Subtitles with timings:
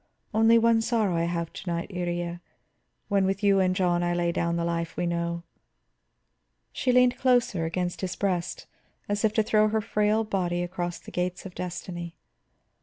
[0.33, 2.39] "Only one sorrow I have to night, Iría,
[3.07, 5.43] when with you and John I lay down the life we know."
[6.71, 8.65] She leaned closer against his breast,
[9.07, 12.15] as if to throw her frail body across the gates of destiny.